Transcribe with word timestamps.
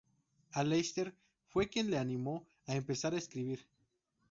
Aleister 0.53 1.13
fue 1.45 1.67
quien 1.69 1.91
la 1.91 2.01
animó 2.01 2.47
a 2.65 2.73
empezar 2.75 3.13
a 3.13 3.19
escribir. 3.19 3.67